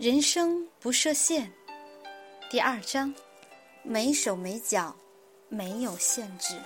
[0.00, 1.50] 人生不设限，
[2.48, 3.14] 第二章，
[3.82, 4.96] 没手没脚，
[5.50, 6.58] 没有限制，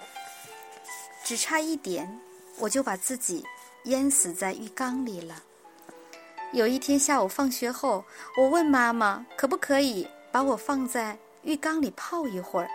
[1.25, 2.21] 只差一点，
[2.61, 3.45] 我就把自己
[3.87, 5.43] 淹死在浴缸里了。
[6.53, 8.05] 有一天下午放学后，
[8.37, 12.71] 我问妈妈可不可以把我放在浴缸里泡一会儿。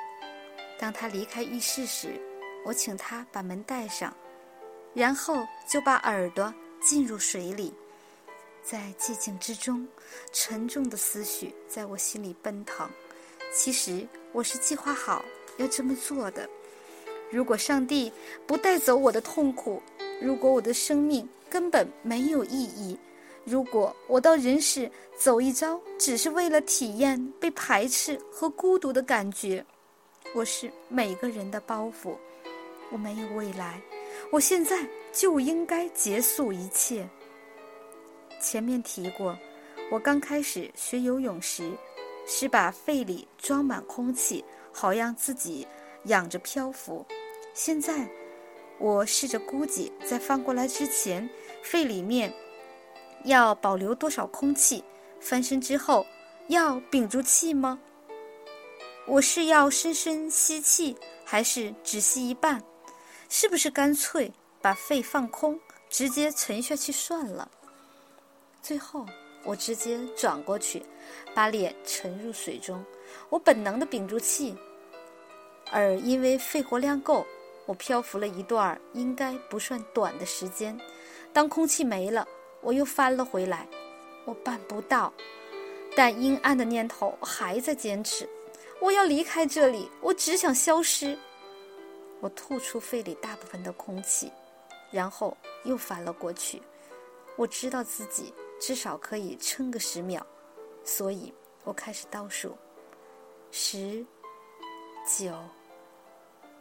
[0.77, 2.19] 当她离开浴室时，
[2.65, 4.13] 我请她把门带上，
[4.93, 7.73] 然后就把耳朵浸入水里。
[8.69, 9.87] 在寂静之中，
[10.31, 12.87] 沉重的思绪在我心里奔腾。
[13.51, 15.25] 其实我是计划好
[15.57, 16.47] 要这么做的。
[17.31, 18.13] 如果上帝
[18.45, 19.81] 不带走我的痛苦，
[20.21, 22.95] 如果我的生命根本没有意义，
[23.43, 29.65] 如果我到人世走一遭，只是为了体验被排斥和孤独的感觉，
[30.35, 32.15] 我是每个人的包袱，
[32.91, 33.81] 我没有未来，
[34.31, 37.09] 我现在就应该结束一切。
[38.39, 39.37] 前面提过，
[39.91, 41.71] 我刚开始学游泳时，
[42.25, 45.67] 是把肺里装满空气，好让自己
[46.05, 47.05] 仰着漂浮。
[47.53, 48.09] 现在，
[48.77, 51.29] 我试着估计，在翻过来之前，
[51.61, 52.33] 肺里面
[53.25, 54.83] 要保留多少空气？
[55.19, 56.05] 翻身之后
[56.47, 57.79] 要屏住气吗？
[59.05, 62.63] 我是要深深吸气，还是只吸一半？
[63.27, 67.51] 是不是干脆把肺放空，直接沉下去算了？
[68.61, 69.05] 最后，
[69.43, 70.83] 我直接转过去，
[71.33, 72.83] 把脸沉入水中。
[73.29, 74.55] 我本能的屏住气，
[75.71, 77.25] 而因为肺活量够，
[77.65, 80.79] 我漂浮了一段应该不算短的时间。
[81.31, 82.27] 当空气没了，
[82.61, 83.67] 我又翻了回来。
[84.25, 85.11] 我办不到，
[85.95, 88.29] 但阴暗的念头还在坚持。
[88.79, 91.17] 我要离开这里，我只想消失。
[92.19, 94.31] 我吐出肺里大部分的空气，
[94.91, 96.61] 然后又翻了过去。
[97.35, 98.33] 我知道自己。
[98.59, 100.21] 至少可以撑个十秒，
[100.83, 101.33] 所以
[101.63, 102.57] 我开始倒数：
[103.51, 104.05] 十、
[105.05, 105.33] 九、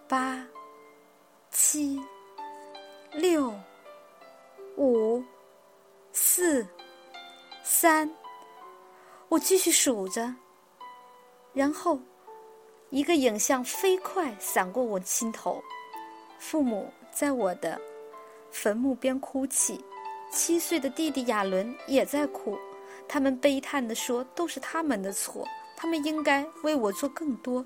[0.08, 0.46] 八、
[1.50, 2.00] 七、
[3.12, 3.52] 六、
[4.76, 5.22] 五、
[6.12, 6.66] 四、
[7.64, 8.08] 三。
[9.28, 10.34] 我继续数着，
[11.52, 11.98] 然后
[12.90, 15.62] 一个影像飞快闪过我心头：
[16.38, 17.78] 父母在我的
[18.50, 19.84] 坟墓边哭泣。
[20.30, 22.58] 七岁的弟弟亚伦也在哭，
[23.08, 25.46] 他们悲叹地说：“都是他们的错，
[25.76, 27.64] 他们应该为我做更多。”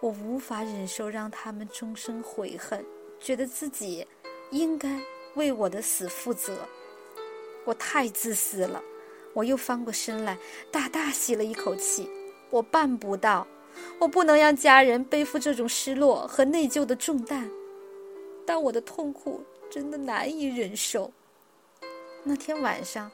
[0.00, 2.84] 我无法忍受让他们终生悔恨，
[3.18, 4.06] 觉得自己
[4.50, 5.00] 应该
[5.34, 6.58] 为我的死负责。
[7.64, 8.82] 我太自私了。
[9.32, 10.38] 我又翻过身来，
[10.70, 12.08] 大大吸了一口气。
[12.50, 13.44] 我办不到，
[13.98, 17.50] 我不能让家人背负这种失落和内疚的重担。
[18.46, 21.10] 但我的痛苦真的难以忍受。
[22.26, 23.10] 那天晚上，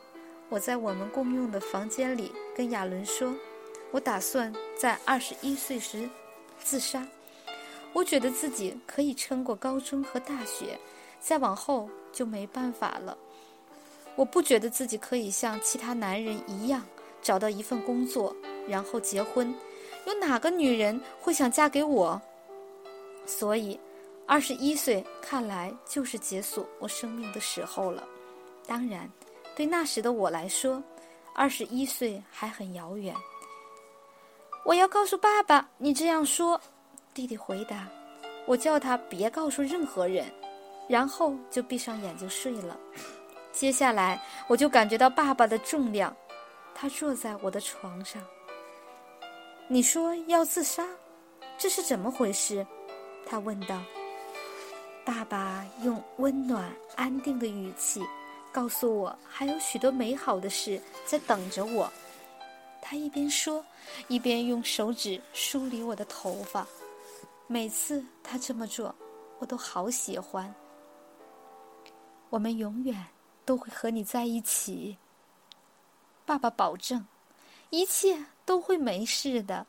[0.49, 3.35] 我在我们共用的房间里跟亚伦说
[3.91, 6.09] ：“我打算在二十一岁时
[6.63, 7.05] 自杀。
[7.93, 10.79] 我觉得自己可以撑过高中和大学，
[11.19, 13.19] 再往后就没办法了。
[14.15, 16.81] 我不觉得自己可以像其他男人一样
[17.21, 18.35] 找到一份工作，
[18.69, 19.53] 然后结婚。
[20.07, 22.23] 有哪个女人会想嫁给我？
[23.27, 23.81] 所以，
[24.25, 28.07] 二十一岁看来就是结束我生命的时候了。”
[28.67, 29.11] 当然，
[29.57, 30.83] 对那时的我来说，
[31.35, 33.15] 二十一岁还很遥远。
[34.65, 36.61] 我要告诉爸爸，你这样说。
[37.13, 37.89] 弟弟回答
[38.47, 40.25] ：“我叫他别告诉任何人。”
[40.89, 42.77] 然后就闭上眼睛睡了。
[43.53, 46.15] 接下来，我就感觉到爸爸的重量。
[46.75, 48.23] 他坐在我的床上。
[49.69, 50.87] 你说要自杀，
[51.59, 52.67] 这是怎么回事？
[53.27, 53.81] 他问道。
[55.05, 58.03] 爸爸用温暖、安定的语气。
[58.53, 61.91] 告诉我，还有许多美好的事在等着我。
[62.83, 63.65] 他一边说，
[64.09, 66.67] 一边用手指梳理我的头发。
[67.47, 68.95] 每次他这么做，
[69.39, 70.53] 我都好喜欢。
[72.29, 73.07] 我们永远
[73.45, 74.97] 都会和你在一起，
[76.25, 77.07] 爸爸保证，
[77.71, 79.67] 一切都会没事的。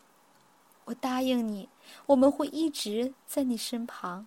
[0.85, 1.69] 我答应你，
[2.05, 4.25] 我们会一直在你身旁，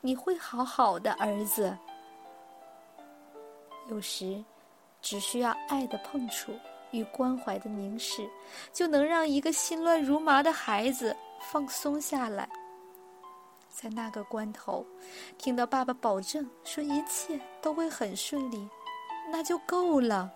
[0.00, 1.76] 你会好好的，儿子。
[3.88, 4.42] 有时，
[5.02, 6.52] 只需要爱的碰触
[6.90, 8.28] 与关怀的凝视，
[8.72, 11.16] 就能让一个心乱如麻的孩子
[11.50, 12.48] 放松下来。
[13.68, 14.84] 在那个关头，
[15.38, 18.68] 听到爸爸保证说一切都会很顺利，
[19.30, 20.30] 那就够了。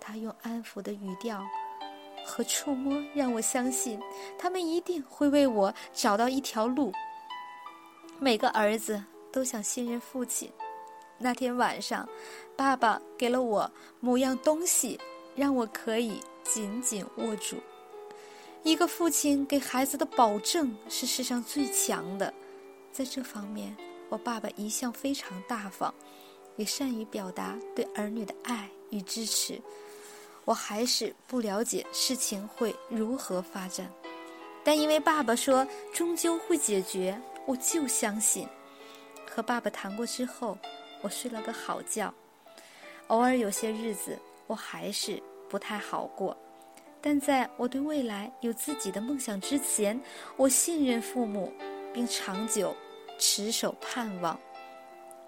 [0.00, 1.40] 他用安抚的语调
[2.26, 4.00] 和触摸，让我相信
[4.36, 6.92] 他们一定会为我找到一条路。
[8.18, 10.52] 每个儿子都想信任父亲。
[11.22, 12.08] 那天晚上，
[12.56, 13.70] 爸爸给了我
[14.00, 14.98] 某样东西，
[15.36, 17.56] 让我可以紧紧握住。
[18.64, 22.34] 一个父亲给孩子的保证是世上最强的，
[22.92, 23.76] 在这方面，
[24.08, 25.94] 我爸爸一向非常大方，
[26.56, 29.60] 也善于表达对儿女的爱与支持。
[30.44, 33.88] 我还是不了解事情会如何发展，
[34.64, 35.64] 但因为爸爸说
[35.94, 37.16] 终究会解决，
[37.46, 38.48] 我就相信。
[39.28, 40.58] 和爸爸谈过之后，
[41.02, 42.12] 我睡了个好觉。
[43.08, 46.36] 偶尔有些日子，我还是不太好过，
[47.00, 50.00] 但在我对未来有自己的梦想之前，
[50.36, 51.52] 我信任父母，
[51.92, 52.74] 并长久
[53.18, 54.38] 持守盼望。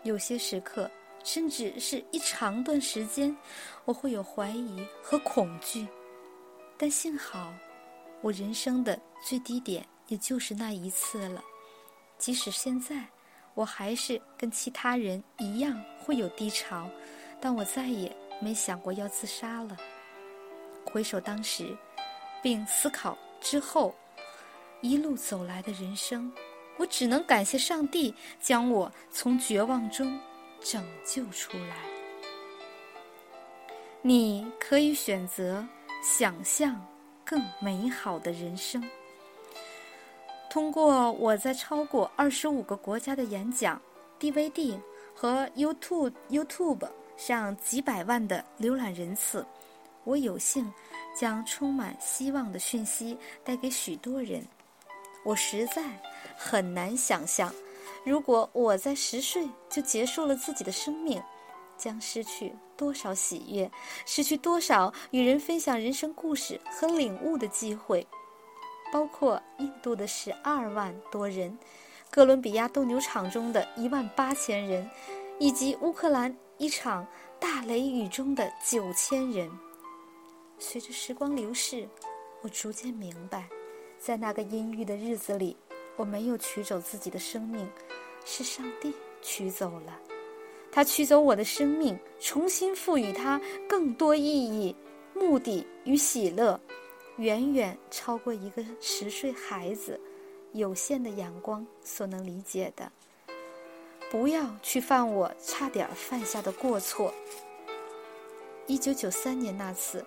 [0.03, 0.91] 有些时刻。
[1.27, 3.35] 甚至是一长段时间，
[3.87, 5.89] 我会有怀疑和恐惧，
[6.77, 7.51] 但幸好，
[8.21, 11.43] 我人生的最低点也就是那一次了。
[12.19, 13.09] 即使现在，
[13.55, 16.91] 我还是跟其他人一样会有低潮，
[17.41, 19.77] 但我再也没想过要自杀了。
[20.85, 21.77] 回首当时，
[22.43, 23.95] 并思考之后
[24.81, 26.33] 一路走来的人生，
[26.77, 30.21] 我只能感谢上帝将我从绝望中。
[30.67, 31.77] 拯救出来，
[34.01, 35.63] 你可以选择
[36.03, 36.83] 想象
[37.23, 38.83] 更美好的人生。
[40.55, 43.83] 通过我在超过二十五个国家的演讲、
[44.21, 44.79] DVD
[45.13, 49.45] 和 YouTube YouTube 上几百万的浏览人次，
[50.05, 50.73] 我有幸
[51.13, 54.47] 将充满希望的讯息带给许多人。
[55.25, 55.83] 我实在
[56.37, 57.53] 很难想象。
[58.05, 61.21] 如果我在十岁就结束了自己的生命，
[61.77, 63.69] 将失去多少喜悦，
[64.07, 68.07] 失去多少与人分享人生故事和领悟的机会？
[68.95, 71.59] 包括印度的十二万多人，
[72.13, 74.89] 哥伦比亚斗牛场中的一万八千人，
[75.41, 77.05] 以及乌克兰一场
[77.41, 79.51] 大雷雨中的九千人。
[80.61, 81.89] 随着时光流逝，
[82.41, 83.49] 我逐渐明白，
[83.99, 85.57] 在那个阴郁的日子里。
[85.97, 87.69] 我没有取走自己的生命，
[88.25, 89.99] 是上帝取走了。
[90.71, 94.73] 他取走我的生命，重新赋予它更多意义、
[95.15, 96.61] 目的与喜乐，
[97.17, 100.01] 远远超过一个十岁孩子
[100.53, 102.91] 有限的眼光所能理解的。
[104.11, 107.13] 不要去犯我差点犯下的过错。
[108.67, 110.05] 一九九三年那次，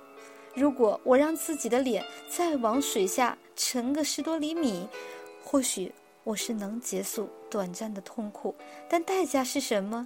[0.53, 4.87] 如果我让自己的脸再往水下沉个十多厘米。
[5.43, 5.93] 或许
[6.25, 8.53] 我是能结束短暂的痛苦，
[8.89, 10.05] 但代价是什么？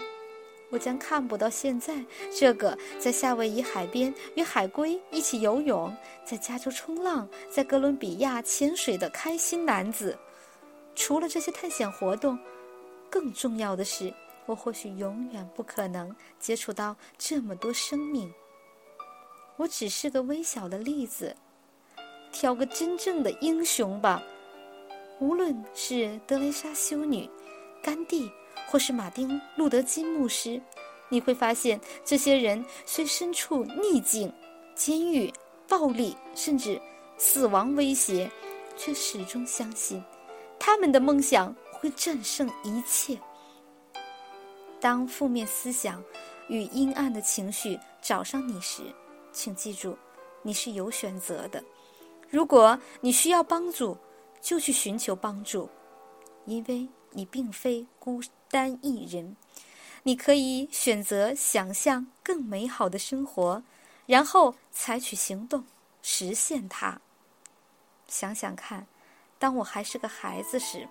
[0.72, 2.04] 我将看不到现在
[2.36, 5.96] 这个在夏威夷海边与海龟一起游泳，
[6.26, 10.18] 在加州冲浪，在哥伦比亚潜水的开心男子。
[10.96, 12.40] 除了这些探险活动，
[13.10, 14.14] 更重要的是，
[14.46, 18.34] 我或许永远不可能接触到这么多生命。
[19.58, 21.36] 我只是个微小的例子，
[22.32, 24.24] 挑个真正的英雄吧。
[25.20, 27.30] 无论是德雷莎修女、
[27.84, 28.32] 甘地，
[28.68, 30.62] 或是马丁·路德·金牧师，
[31.10, 34.32] 你会发现，这些人虽身处逆境、
[34.76, 35.32] 监狱、
[35.68, 36.82] 暴力，甚至
[37.18, 38.32] 死亡威胁，
[38.78, 40.04] 却始终相信，
[40.58, 43.18] 他们的梦想会战胜一切。
[44.80, 46.04] 当负面思想
[46.48, 48.82] 与阴暗的情绪找上你时，
[49.32, 49.98] 请记住，
[50.42, 51.64] 你是有选择的。
[52.30, 53.98] 如果你需要帮助，
[54.42, 55.70] 就去寻求帮助，
[56.46, 59.36] 因为你并非孤单一人。
[60.04, 63.64] 你可以选择想象更美好的生活，
[64.06, 65.64] 然后采取行动
[66.02, 67.00] 实现它。
[68.08, 68.86] 想想看，
[69.40, 70.88] 当我还是个孩子时，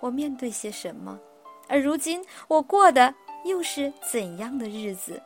[0.00, 1.18] 我面对些什么？
[1.68, 5.22] 而如今我过的又是怎样的日子？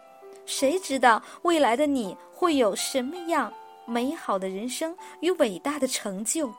[0.46, 3.52] 谁知道未来的你会有什么样
[3.86, 6.52] 美好的人生与伟大的成就？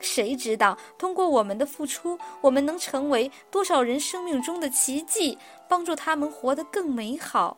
[0.00, 5.38] 谁知道，通过我们的付出，我们能成为多少人生命中的奇迹，
[5.68, 7.56] 帮助他们活得更美好。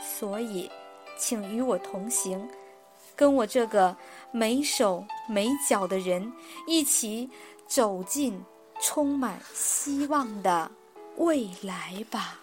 [0.00, 0.70] 所以，
[1.16, 2.48] 请与我同行，
[3.16, 3.96] 跟我这个
[4.30, 6.32] 没手没脚的人
[6.66, 7.28] 一起
[7.66, 8.40] 走进
[8.80, 10.70] 充满希望的
[11.16, 12.38] 未来吧。